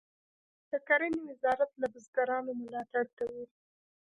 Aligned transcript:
د 0.71 0.71
کرنې 0.87 1.19
وزارت 1.29 1.71
له 1.81 1.87
بزګرانو 1.93 2.51
ملاتړ 2.61 3.03
کوي. 3.17 3.45